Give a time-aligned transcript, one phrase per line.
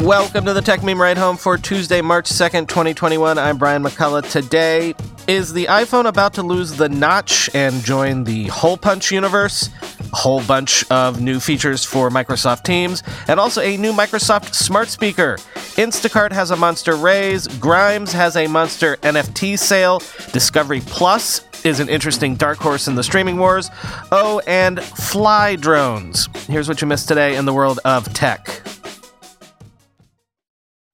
[0.00, 3.36] Welcome to the Techmeme Ride Home for Tuesday, March 2nd, 2021.
[3.36, 4.30] I'm Brian McCullough.
[4.30, 4.94] Today,
[5.28, 9.68] is the iPhone about to lose the notch and join the hole punch universe?
[10.10, 14.88] A whole bunch of new features for Microsoft Teams, and also a new Microsoft smart
[14.88, 15.36] speaker.
[15.76, 19.98] Instacart has a monster raise, Grimes has a monster NFT sale,
[20.32, 23.70] Discovery Plus is an interesting dark horse in the streaming wars.
[24.10, 26.30] Oh, and fly drones.
[26.46, 28.62] Here's what you missed today in the world of tech.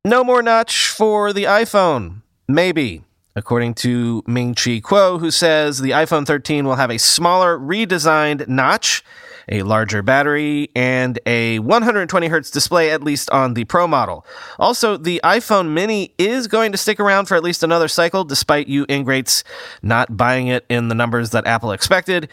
[0.07, 2.23] No more notch for the iPhone.
[2.47, 3.03] Maybe.
[3.35, 8.47] According to Ming Chi Kuo, who says the iPhone 13 will have a smaller, redesigned
[8.47, 9.03] notch,
[9.49, 14.25] a larger battery, and a 120 hertz display, at least on the Pro model.
[14.61, 18.69] Also, the iPhone mini is going to stick around for at least another cycle, despite
[18.69, 19.43] you ingrates
[19.83, 22.29] not buying it in the numbers that Apple expected.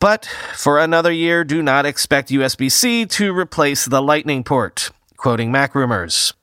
[0.00, 4.90] But for another year, do not expect USB C to replace the Lightning port.
[5.16, 6.34] Quoting Mac Rumors.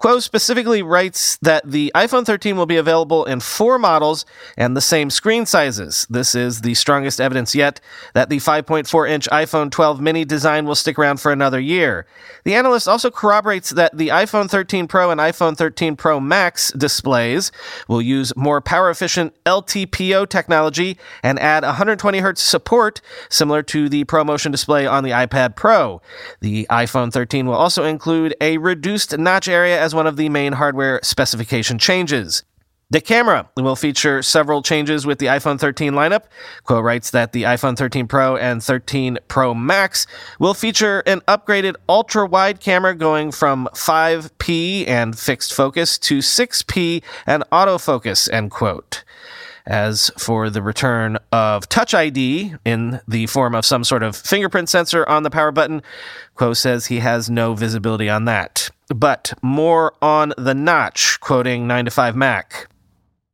[0.00, 4.24] Kuo specifically writes that the iPhone 13 will be available in four models
[4.56, 6.06] and the same screen sizes.
[6.08, 7.80] This is the strongest evidence yet
[8.14, 12.06] that the 5.4 inch iPhone 12 mini design will stick around for another year.
[12.44, 17.50] The analyst also corroborates that the iPhone 13 Pro and iPhone 13 Pro Max displays
[17.88, 24.04] will use more power efficient LTPO technology and add 120 Hz support, similar to the
[24.04, 26.00] ProMotion display on the iPad Pro.
[26.38, 30.52] The iPhone 13 will also include a reduced notch area as one of the main
[30.52, 32.42] hardware specification changes.
[32.90, 36.24] The camera will feature several changes with the iPhone 13 lineup.
[36.66, 40.06] Kuo writes that the iPhone 13 Pro and 13 Pro Max
[40.38, 47.02] will feature an upgraded ultra wide camera going from 5p and fixed focus to 6p
[47.26, 49.04] and autofocus, end quote.
[49.66, 54.68] As for the return of Touch ID in the form of some sort of fingerprint
[54.68, 55.82] sensor on the power button,
[56.36, 58.70] Kuo says he has no visibility on that.
[58.94, 62.68] But more on the notch, quoting 9 to 5 Mac.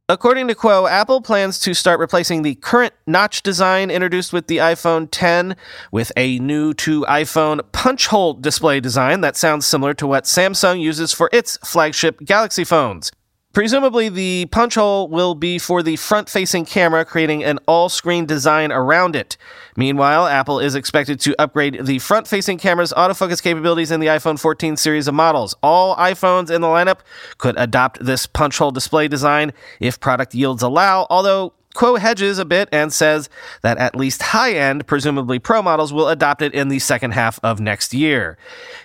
[0.06, 4.58] According to Kuo, Apple plans to start replacing the current notch design introduced with the
[4.58, 5.56] iPhone 10
[5.90, 10.78] with a new to iPhone punch hole display design that sounds similar to what Samsung
[10.78, 13.12] uses for its flagship Galaxy phones.
[13.54, 18.26] Presumably, the punch hole will be for the front facing camera, creating an all screen
[18.26, 19.36] design around it.
[19.76, 24.40] Meanwhile, Apple is expected to upgrade the front facing camera's autofocus capabilities in the iPhone
[24.40, 25.54] 14 series of models.
[25.62, 26.98] All iPhones in the lineup
[27.38, 32.44] could adopt this punch hole display design if product yields allow, although Kuo hedges a
[32.44, 33.28] bit and says
[33.62, 37.40] that at least high end, presumably Pro models, will adopt it in the second half
[37.42, 38.38] of next year.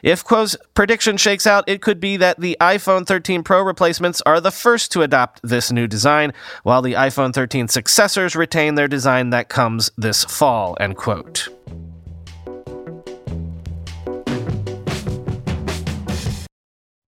[0.03, 4.41] If Kuo's prediction shakes out, it could be that the iPhone 13 Pro replacements are
[4.41, 6.33] the first to adopt this new design,
[6.63, 11.47] while the iPhone 13 successors retain their design that comes this fall, end quote.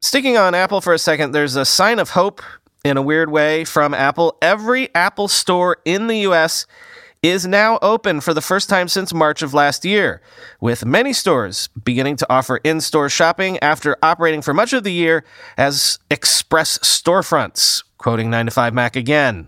[0.03, 2.41] Sticking on Apple for a second, there's a sign of hope
[2.83, 4.37] in a weird way from Apple.
[4.41, 6.65] Every Apple store in the US
[7.21, 10.21] is now open for the first time since March of last year,
[10.59, 14.91] with many stores beginning to offer in store shopping after operating for much of the
[14.91, 15.23] year
[15.57, 17.83] as express storefronts.
[17.99, 19.47] Quoting 9 to 5 Mac again.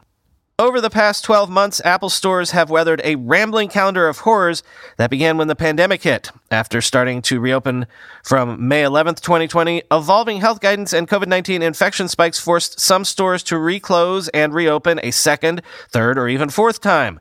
[0.60, 4.62] Over the past 12 months, Apple stores have weathered a rambling calendar of horrors
[4.98, 6.30] that began when the pandemic hit.
[6.54, 7.88] After starting to reopen
[8.22, 13.42] from May 11th, 2020, evolving health guidance and COVID 19 infection spikes forced some stores
[13.46, 17.20] to reclose and reopen a second, third, or even fourth time.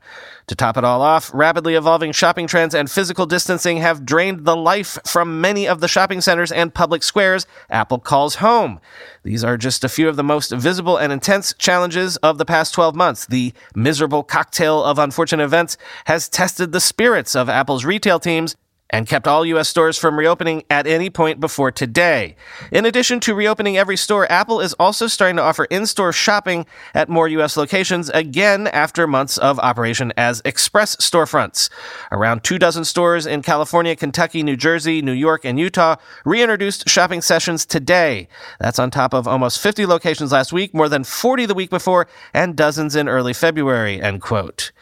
[0.48, 4.54] To top it all off, rapidly evolving shopping trends and physical distancing have drained the
[4.54, 8.80] life from many of the shopping centers and public squares Apple calls home.
[9.22, 12.74] These are just a few of the most visible and intense challenges of the past
[12.74, 13.24] 12 months.
[13.24, 18.56] The miserable cocktail of unfortunate events has tested the spirits of Apple's retail teams
[18.92, 19.68] and kept all U.S.
[19.68, 22.36] stores from reopening at any point before today.
[22.70, 26.66] In addition to reopening every store, Apple is also starting to offer in store shopping
[26.94, 27.56] at more U.S.
[27.56, 31.70] locations again after months of operation as express storefronts.
[32.12, 37.22] Around two dozen stores in California, Kentucky, New Jersey, New York, and Utah reintroduced shopping
[37.22, 38.28] sessions today.
[38.60, 42.06] That's on top of almost 50 locations last week, more than 40 the week before,
[42.34, 44.72] and dozens in early February, end quote.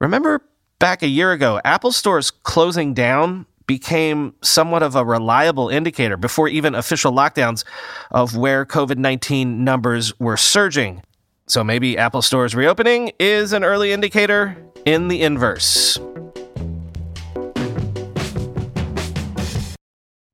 [0.00, 0.42] Remember
[0.78, 6.48] back a year ago, Apple stores closing down became somewhat of a reliable indicator before
[6.48, 7.64] even official lockdowns
[8.10, 11.02] of where COVID 19 numbers were surging.
[11.46, 15.98] So maybe Apple Store's reopening is an early indicator in the inverse.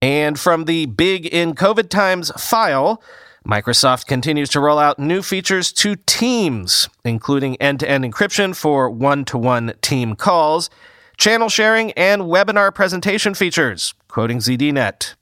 [0.02, 3.02] And from the Big in COVID Times file,
[3.46, 8.88] Microsoft continues to roll out new features to Teams, including end to end encryption for
[8.88, 10.70] one to one team calls,
[11.18, 15.14] channel sharing, and webinar presentation features, quoting ZDNet.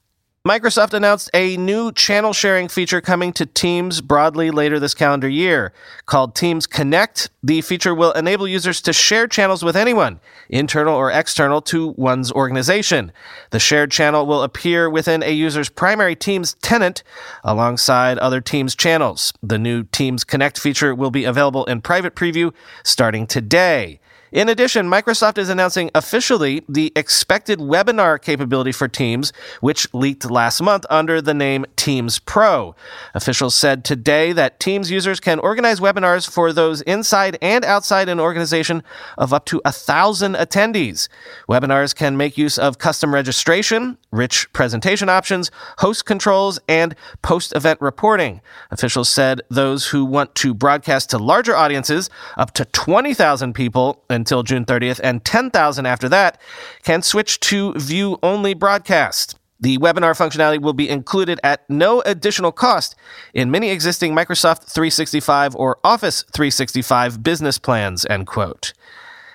[0.47, 5.73] Microsoft announced a new channel sharing feature coming to Teams broadly later this calendar year.
[6.07, 10.19] Called Teams Connect, the feature will enable users to share channels with anyone,
[10.49, 13.13] internal or external, to one's organization.
[13.51, 17.05] The shared channel will appear within a user's primary Teams tenant
[17.45, 19.33] alongside other Teams channels.
[19.45, 22.53] The new Teams Connect feature will be available in private preview
[22.83, 24.01] starting today.
[24.33, 29.31] In addition, Microsoft is announcing officially the expected webinar capability for Teams,
[29.61, 32.75] which leaked last month under the name Teams Pro.
[33.13, 38.19] Officials said today that Teams users can organize webinars for those inside and outside an
[38.19, 38.83] organization
[39.19, 41.09] of up to a thousand attendees.
[41.47, 47.79] Webinars can make use of custom registration, rich presentation options, host controls, and post event
[47.83, 48.41] reporting.
[48.71, 52.09] Officials said those who want to broadcast to larger audiences,
[52.39, 56.41] up to 20,000 people, and until June 30th, and 10,000 after that
[56.85, 59.37] can switch to view only broadcast.
[59.59, 62.95] The webinar functionality will be included at no additional cost
[63.35, 68.73] in many existing Microsoft 365 or Office 365 business plans, end quote.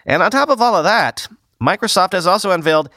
[0.05, 1.27] And on top of all of that,
[1.61, 2.89] Microsoft has also unveiled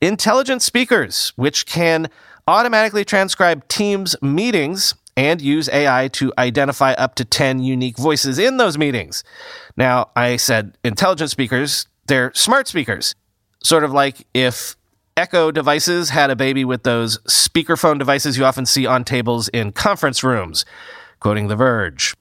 [0.00, 2.08] intelligent speakers, which can
[2.48, 8.58] automatically transcribe Teams meetings and use AI to identify up to 10 unique voices in
[8.58, 9.24] those meetings.
[9.76, 13.14] Now, I said intelligent speakers, they're smart speakers.
[13.62, 14.76] Sort of like if
[15.16, 19.72] Echo devices had a baby with those speakerphone devices you often see on tables in
[19.72, 20.66] conference rooms,
[21.20, 22.14] quoting The Verge.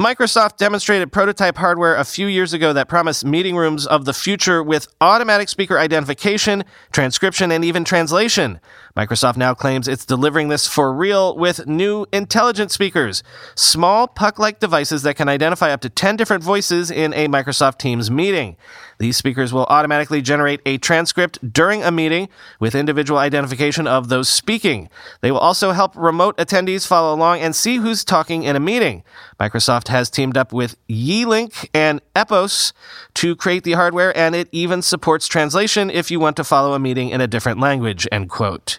[0.00, 4.62] Microsoft demonstrated prototype hardware a few years ago that promised meeting rooms of the future
[4.62, 6.62] with automatic speaker identification,
[6.92, 8.60] transcription, and even translation.
[8.96, 13.24] Microsoft now claims it's delivering this for real with new intelligent speakers,
[13.56, 17.78] small puck like devices that can identify up to 10 different voices in a Microsoft
[17.78, 18.56] Teams meeting.
[18.98, 22.28] These speakers will automatically generate a transcript during a meeting
[22.60, 24.90] with individual identification of those speaking.
[25.22, 29.04] They will also help remote attendees follow along and see who's talking in a meeting.
[29.40, 32.72] Microsoft has teamed up with Yealink and Epos
[33.14, 36.78] to create the hardware, and it even supports translation if you want to follow a
[36.78, 38.78] meeting in a different language, end quote.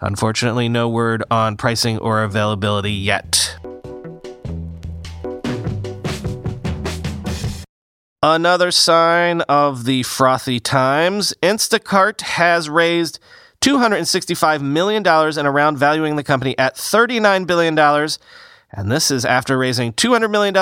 [0.00, 3.56] Unfortunately, no word on pricing or availability yet.
[8.22, 13.18] Another sign of the frothy times Instacart has raised
[13.62, 15.02] $265 million
[15.38, 17.74] in a round valuing the company at $39 billion.
[18.72, 20.56] And this is after raising $200 million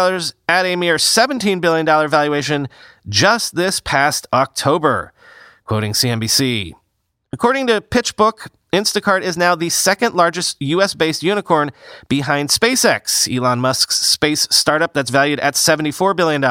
[0.49, 2.69] at a mere $17 billion valuation
[3.09, 5.13] just this past October.
[5.65, 6.73] Quoting CNBC.
[7.33, 11.71] According to PitchBook, Instacart is now the second largest US based unicorn
[12.09, 16.43] behind SpaceX, Elon Musk's space startup that's valued at $74 billion.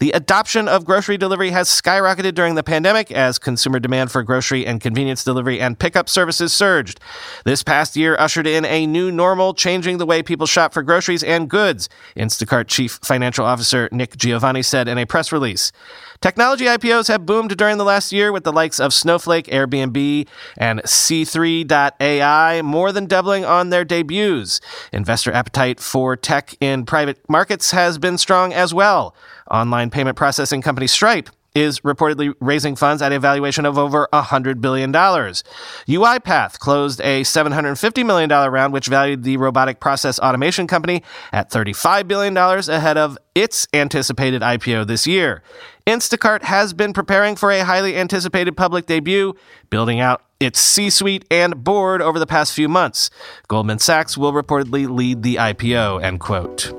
[0.00, 4.66] The adoption of grocery delivery has skyrocketed during the pandemic as consumer demand for grocery
[4.66, 6.98] and convenience delivery and pickup services surged.
[7.44, 11.22] This past year ushered in a new normal, changing the way people shop for groceries
[11.22, 15.70] and goods, Instacart Chief Financial Officer Nick Giovanni said in a press release.
[16.20, 20.26] Technology IPOs have boomed during the last year with the likes of Snowflake, Airbnb,
[20.56, 24.60] and C3.ai more than doubling on their debuts.
[24.92, 29.14] Investor appetite for tech in private markets has been strong as well.
[29.48, 34.60] Online payment processing company Stripe is reportedly raising funds at a valuation of over $100
[34.60, 34.92] billion.
[34.92, 41.02] UiPath closed a $750 million round, which valued the robotic process automation company
[41.32, 45.42] at $35 billion ahead of its anticipated IPO this year.
[45.88, 49.34] Instacart has been preparing for a highly anticipated public debut,
[49.70, 53.08] building out its C suite and board over the past few months.
[53.48, 56.74] Goldman Sachs will reportedly lead the IPO, end quote.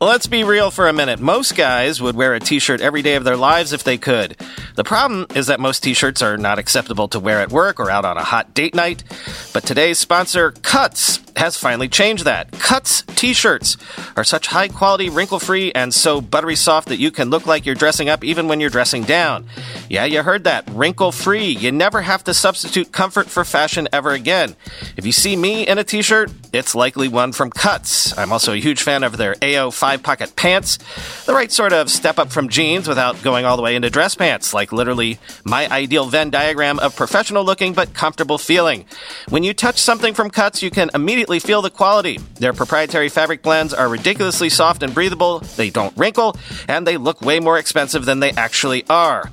[0.00, 1.20] Let's be real for a minute.
[1.20, 4.36] Most guys would wear a t shirt every day of their lives if they could.
[4.74, 7.92] The problem is that most t shirts are not acceptable to wear at work or
[7.92, 9.04] out on a hot date night.
[9.52, 12.50] But today's sponsor, Cuts, has finally changed that.
[12.52, 13.76] Cuts t shirts
[14.16, 17.66] are such high quality, wrinkle free, and so buttery soft that you can look like
[17.66, 19.46] you're dressing up even when you're dressing down.
[19.88, 20.68] Yeah, you heard that.
[20.70, 21.46] Wrinkle free.
[21.46, 24.56] You never have to substitute comfort for fashion ever again.
[24.96, 28.16] If you see me in a t shirt, it's likely one from Cuts.
[28.16, 30.78] I'm also a huge fan of their AO five pocket pants.
[31.26, 34.14] The right sort of step up from jeans without going all the way into dress
[34.14, 38.86] pants, like literally my ideal Venn diagram of professional looking but comfortable feeling.
[39.28, 42.18] When you touch something from Cuts, you can immediately immediately feel the quality.
[42.38, 46.36] Their proprietary fabric blends are ridiculously soft and breathable, they don't wrinkle,
[46.68, 49.32] and they look way more expensive than they actually are.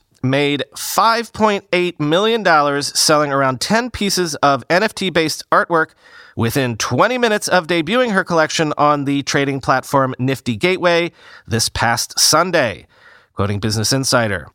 [0.23, 5.91] made $5.8 million selling around 10 pieces of NFT based artwork
[6.35, 11.11] within 20 minutes of debuting her collection on the trading platform Nifty Gateway
[11.47, 12.87] this past Sunday,
[13.33, 14.47] quoting Business Insider.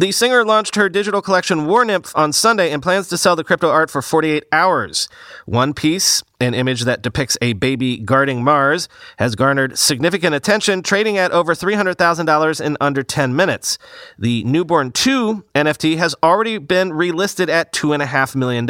[0.00, 3.42] The singer launched her digital collection War Nymph on Sunday and plans to sell the
[3.42, 5.08] crypto art for 48 hours.
[5.44, 11.18] One piece, an image that depicts a baby guarding Mars, has garnered significant attention, trading
[11.18, 13.76] at over $300,000 in under 10 minutes.
[14.18, 18.66] The Newborn 2 NFT has already been relisted at $2.5 million.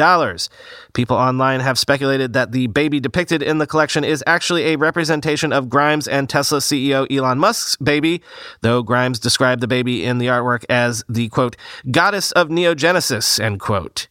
[0.93, 5.53] People online have speculated that the baby depicted in the collection is actually a representation
[5.53, 8.23] of Grimes and Tesla CEO Elon Musk's baby,
[8.61, 11.55] though Grimes described the baby in the artwork as the quote,
[11.91, 14.07] goddess of neogenesis, end quote.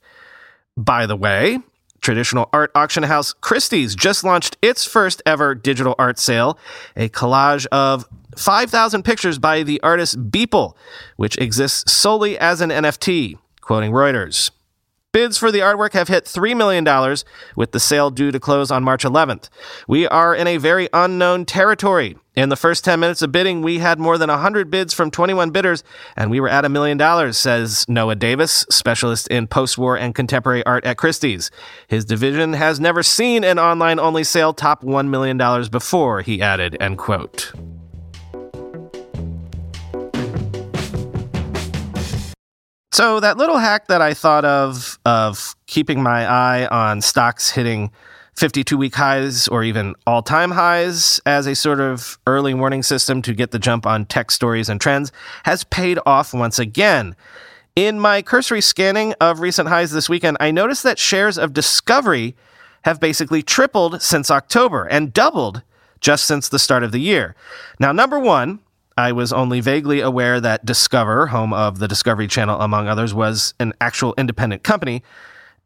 [0.76, 1.58] By the way,
[2.08, 6.58] traditional art auction house Christie's just launched its first ever digital art sale,
[6.96, 10.74] a collage of 5,000 pictures by the artist Beeple,
[11.16, 14.50] which exists solely as an NFT, quoting Reuters.
[15.10, 16.84] Bids for the artwork have hit $3 million,
[17.56, 19.48] with the sale due to close on March 11th.
[19.88, 22.18] We are in a very unknown territory.
[22.36, 25.50] In the first 10 minutes of bidding, we had more than 100 bids from 21
[25.50, 25.82] bidders,
[26.14, 30.14] and we were at a million dollars, says Noah Davis, specialist in post war and
[30.14, 31.50] contemporary art at Christie's.
[31.86, 35.38] His division has never seen an online only sale top $1 million
[35.70, 37.50] before, he added, end quote.
[42.98, 47.92] So that little hack that I thought of of keeping my eye on stocks hitting
[48.34, 53.22] 52 week highs or even all time highs as a sort of early warning system
[53.22, 55.12] to get the jump on tech stories and trends
[55.44, 57.14] has paid off once again.
[57.76, 62.34] In my cursory scanning of recent highs this weekend, I noticed that shares of Discovery
[62.82, 65.62] have basically tripled since October and doubled
[66.00, 67.36] just since the start of the year.
[67.78, 68.58] Now, number one,
[68.98, 73.54] I was only vaguely aware that Discover, home of the Discovery Channel, among others, was
[73.60, 75.04] an actual independent company.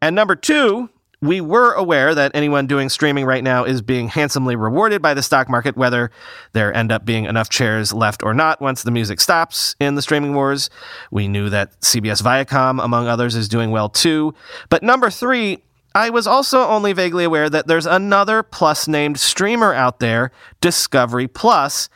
[0.03, 4.55] And number two, we were aware that anyone doing streaming right now is being handsomely
[4.55, 6.11] rewarded by the stock market, whether
[6.51, 10.03] there end up being enough chairs left or not once the music stops in the
[10.03, 10.69] streaming wars.
[11.09, 14.35] We knew that CBS Viacom, among others, is doing well too.
[14.69, 15.63] But number three,
[15.95, 21.27] I was also only vaguely aware that there's another plus named streamer out there, Discovery
[21.27, 21.89] Plus,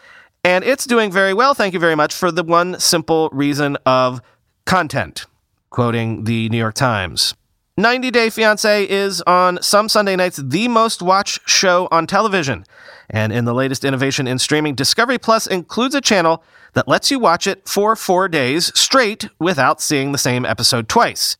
[0.47, 4.21] and it's doing very well, thank you very much, for the one simple reason of
[4.65, 5.25] content.
[5.71, 7.35] Quoting the New York Times.
[7.75, 12.63] 90 Day Fiancé is on some Sunday nights the most watched show on television.
[13.09, 16.41] And in the latest innovation in streaming, Discovery Plus includes a channel
[16.75, 21.35] that lets you watch it for four days straight without seeing the same episode twice.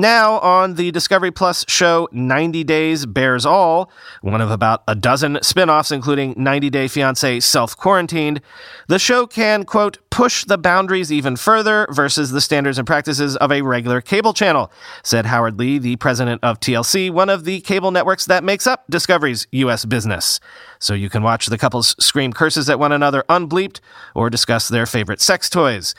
[0.00, 3.90] Now, on the Discovery Plus show 90 Days Bares All,
[4.22, 8.40] one of about a dozen spin offs, including 90 Day Fiancé Self Quarantined,
[8.88, 13.52] the show can, quote, push the boundaries even further versus the standards and practices of
[13.52, 17.90] a regular cable channel, said Howard Lee, the president of TLC, one of the cable
[17.90, 19.84] networks that makes up Discovery's U.S.
[19.84, 20.40] business.
[20.80, 23.80] So you can watch the couples scream curses at one another unbleeped
[24.14, 25.94] or discuss their favorite sex toys.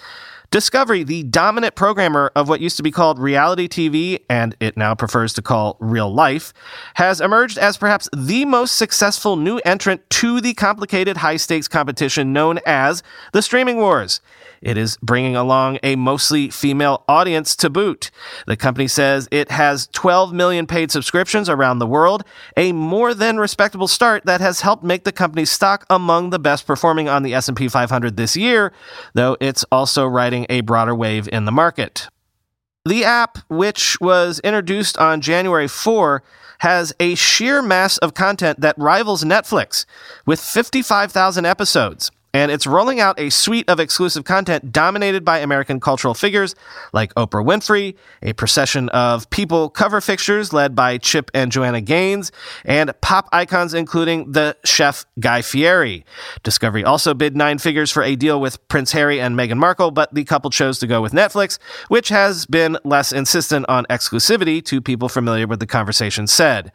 [0.49, 4.93] Discovery, the dominant programmer of what used to be called reality TV and it now
[4.93, 6.51] prefers to call real life,
[6.95, 12.33] has emerged as perhaps the most successful new entrant to the complicated high stakes competition
[12.33, 14.19] known as the streaming wars.
[14.61, 18.11] It is bringing along a mostly female audience to boot.
[18.45, 22.23] The company says it has 12 million paid subscriptions around the world,
[22.55, 26.67] a more than respectable start that has helped make the company's stock among the best
[26.67, 28.71] performing on the S&P 500 this year,
[29.13, 32.07] though it's also riding a broader wave in the market.
[32.85, 36.23] The app, which was introduced on January 4,
[36.59, 39.85] has a sheer mass of content that rivals Netflix,
[40.25, 45.79] with 55,000 episodes and it's rolling out a suite of exclusive content dominated by American
[45.79, 46.55] cultural figures
[46.93, 52.31] like Oprah Winfrey, a procession of people cover fixtures led by Chip and Joanna Gaines,
[52.65, 56.05] and pop icons including the chef Guy Fieri.
[56.43, 60.13] Discovery also bid nine figures for a deal with Prince Harry and Meghan Markle, but
[60.13, 61.57] the couple chose to go with Netflix,
[61.89, 66.71] which has been less insistent on exclusivity to people familiar with the conversation said.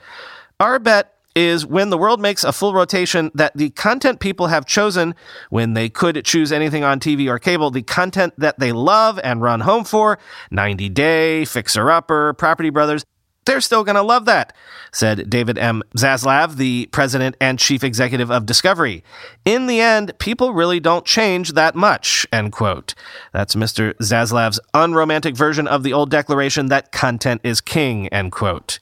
[0.59, 4.65] Our bet is when the world makes a full rotation that the content people have
[4.65, 5.15] chosen
[5.51, 9.43] when they could choose anything on TV or cable, the content that they love and
[9.43, 10.19] run home for,
[10.51, 13.05] 90 Day, Fixer Upper, Property Brothers,
[13.45, 14.57] they're still going to love that,
[14.93, 15.83] said David M.
[15.97, 19.05] Zaslav, the president and chief executive of Discovery.
[19.45, 22.95] In the end, people really don't change that much, end quote.
[23.33, 23.95] That's Mr.
[23.99, 28.81] Zaslav's unromantic version of the old declaration that content is king, end quote.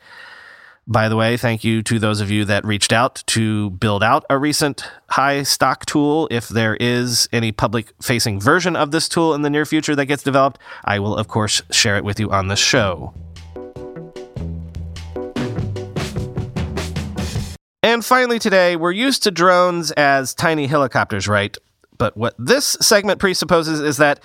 [0.87, 4.27] By the way, thank you to those of you that reached out to build out
[4.29, 6.29] a recent high stock tool.
[6.31, 10.05] If there is any public facing version of this tool in the near future that
[10.05, 13.15] gets developed, I will, of course, share it with you on the show.
[17.83, 21.57] And finally, today, we're used to drones as tiny helicopters, right?
[21.97, 24.21] But what this segment presupposes is that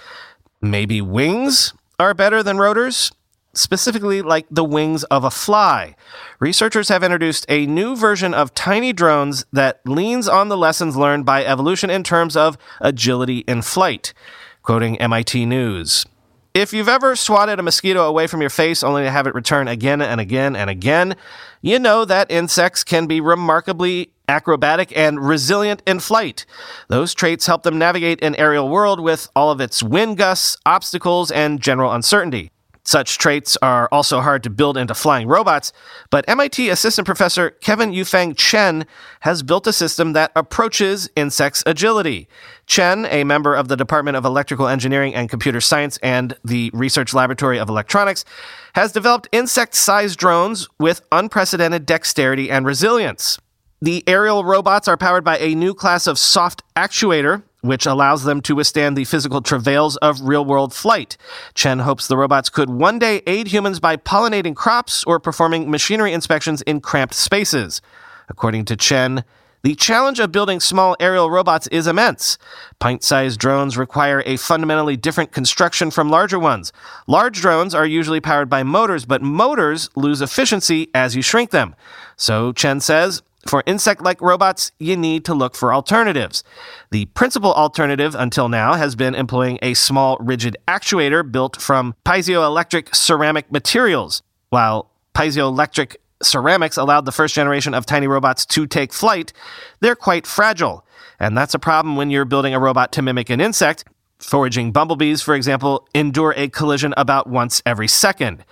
[0.62, 3.12] maybe wings are better than rotors
[3.54, 5.96] specifically like the wings of a fly.
[6.40, 11.26] Researchers have introduced a new version of tiny drones that leans on the lessons learned
[11.26, 14.14] by evolution in terms of agility in flight.
[14.62, 16.06] Quoting MIT News.
[16.54, 19.68] If you've ever swatted a mosquito away from your face only to have it return
[19.68, 21.16] again and again and again,
[21.62, 26.46] you know that insects can be remarkably acrobatic and resilient in flight.
[26.88, 31.32] Those traits help them navigate an aerial world with all of its wind gusts, obstacles,
[31.32, 32.52] and general uncertainty.
[32.90, 35.72] Such traits are also hard to build into flying robots,
[36.10, 38.84] but MIT assistant professor Kevin Yufeng Chen
[39.20, 42.28] has built a system that approaches insects' agility.
[42.66, 47.14] Chen, a member of the Department of Electrical Engineering and Computer Science and the Research
[47.14, 48.26] Laboratory of Electronics,
[48.74, 53.38] has developed insect sized drones with unprecedented dexterity and resilience.
[53.80, 58.42] The aerial robots are powered by a new class of soft actuator which allows them
[58.42, 61.18] to withstand the physical travails of real world flight.
[61.54, 66.14] Chen hopes the robots could one day aid humans by pollinating crops or performing machinery
[66.14, 67.82] inspections in cramped spaces.
[68.30, 69.24] According to Chen,
[69.62, 72.38] the challenge of building small aerial robots is immense.
[72.80, 76.72] Pint sized drones require a fundamentally different construction from larger ones.
[77.08, 81.76] Large drones are usually powered by motors, but motors lose efficiency as you shrink them.
[82.16, 86.44] So, Chen says, for insect like robots, you need to look for alternatives.
[86.92, 92.94] The principal alternative until now has been employing a small rigid actuator built from piezoelectric
[92.94, 94.22] ceramic materials.
[94.50, 99.32] While piezoelectric ceramics allowed the first generation of tiny robots to take flight,
[99.80, 100.86] they're quite fragile.
[101.20, 103.86] And that's a problem when you're building a robot to mimic an insect.
[104.20, 108.44] Foraging bumblebees, for example, endure a collision about once every second.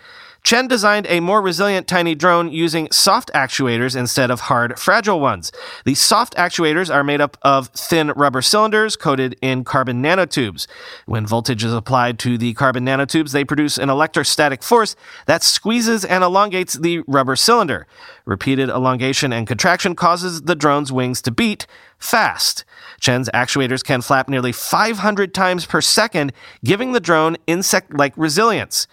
[0.44, 5.52] Chen designed a more resilient tiny drone using soft actuators instead of hard, fragile ones.
[5.86, 10.68] The soft actuators are made up of thin rubber cylinders coated in carbon nanotubes.
[11.06, 14.96] When voltage is applied to the carbon nanotubes, they produce an electrostatic force
[15.26, 17.88] that squeezes and elongates the rubber cylinder.
[18.26, 22.64] Repeated elongation and contraction causes the drone's wings to beat fast.
[23.00, 26.32] Chen's actuators can flap nearly 500 times per second,
[26.64, 28.88] giving the drone insect like resilience.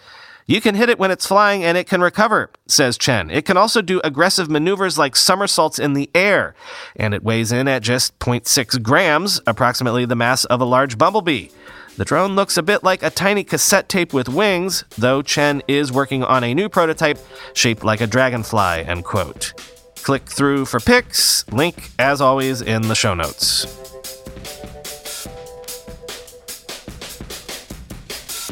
[0.47, 3.31] You can hit it when it's flying and it can recover, says Chen.
[3.31, 6.55] It can also do aggressive maneuvers like somersaults in the air,
[6.97, 11.49] and it weighs in at just 0.6 grams, approximately the mass of a large bumblebee.
[11.97, 15.91] The drone looks a bit like a tiny cassette tape with wings, though Chen is
[15.91, 17.19] working on a new prototype
[17.55, 19.55] shaped like a dragonfly, end quote.
[20.03, 23.94] Click through for pics, link as always in the show notes.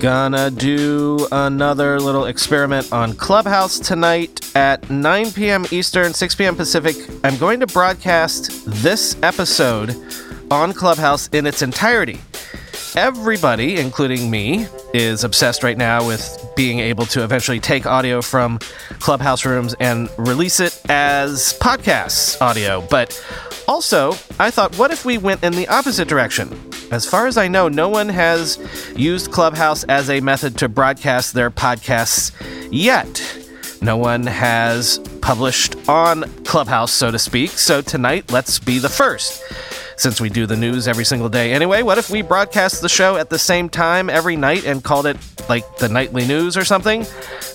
[0.02, 5.64] Gonna do another little experiment on Clubhouse tonight at 9 p.m.
[5.70, 6.56] Eastern, 6 p.m.
[6.56, 6.96] Pacific.
[7.22, 9.96] I'm going to broadcast this episode
[10.50, 12.20] on Clubhouse in its entirety.
[12.94, 18.58] Everybody, including me, is obsessed right now with being able to eventually take audio from
[18.98, 22.82] Clubhouse rooms and release it as podcasts audio.
[22.82, 23.18] But
[23.66, 26.54] also, I thought, what if we went in the opposite direction?
[26.90, 28.58] As far as I know, no one has
[28.94, 32.30] used Clubhouse as a method to broadcast their podcasts
[32.70, 33.22] yet.
[33.80, 37.50] No one has published on Clubhouse, so to speak.
[37.50, 39.42] So tonight, let's be the first.
[39.96, 43.16] Since we do the news every single day anyway, what if we broadcast the show
[43.16, 45.16] at the same time every night and called it
[45.48, 47.06] like the nightly news or something?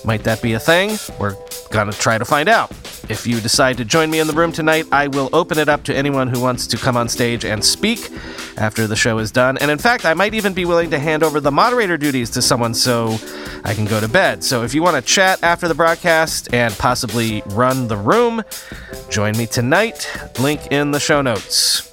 [0.04, 0.98] Might that be a thing?
[1.18, 1.36] We're
[1.70, 2.70] gonna try to find out.
[3.08, 5.82] If you decide to join me in the room tonight, I will open it up
[5.84, 8.10] to anyone who wants to come on stage and speak
[8.56, 9.58] after the show is done.
[9.58, 12.42] And in fact, I might even be willing to hand over the moderator duties to
[12.42, 13.18] someone so
[13.64, 14.44] I can go to bed.
[14.44, 18.42] So if you want to chat after the broadcast and possibly run the room,
[19.10, 20.08] join me tonight.
[20.38, 21.90] Link in the show notes.